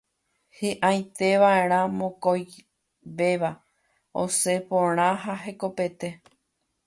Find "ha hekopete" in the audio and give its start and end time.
5.23-6.09